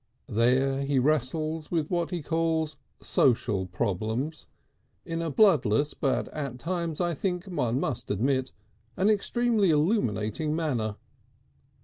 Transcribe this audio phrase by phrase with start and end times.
[0.29, 4.47] There he wrestles with what he calls "social problems"
[5.05, 8.51] in a bloodless but at times, I think one must admit,
[8.97, 10.95] an extremely illuminating manner.